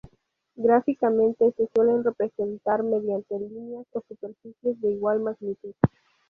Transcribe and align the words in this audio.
Gráficamente, 0.55 1.51
se 1.51 1.69
suelen 1.75 2.03
representar 2.03 2.81
mediante 2.81 3.37
líneas 3.39 3.85
o 3.91 4.01
superficies 4.09 4.81
de 4.81 4.89
igual 4.89 5.19
magnitud. 5.19 5.73